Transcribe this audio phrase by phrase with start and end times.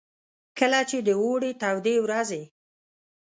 [0.57, 2.43] کله چې د اوړې تودې ورځې.